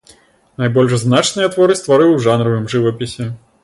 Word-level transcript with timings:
Найбольш 0.63 0.95
значныя 1.03 1.53
творы 1.53 1.79
стварыў 1.83 2.17
у 2.17 2.19
жанравым 2.27 2.69
жывапісе. 2.77 3.35